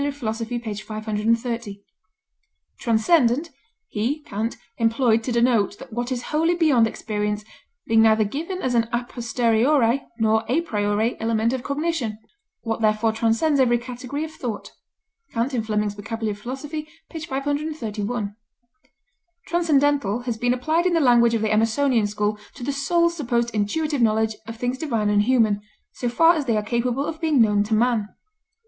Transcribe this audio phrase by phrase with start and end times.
[0.09, 0.57] Philos._ p.
[0.57, 1.83] 530.
[2.79, 3.51] "Transcendent
[3.87, 7.45] he [Kant] employed to denote what is wholly beyond experience,
[7.85, 12.17] being neither given as an a posteriori nor a priori element of cognition
[12.63, 14.71] what therefore transcends every category of thought."
[15.35, 15.41] K.
[15.41, 15.51] F.
[15.51, 16.35] Vocab.
[16.35, 16.65] Philos.
[16.67, 16.87] p.
[17.19, 18.35] 531.
[19.45, 23.53] Transcendental has been applied in the language of the Emersonian school to the soul's supposed
[23.53, 25.61] intuitive knowledge of things divine and human,
[25.91, 28.07] so far as they are capable of being known to man.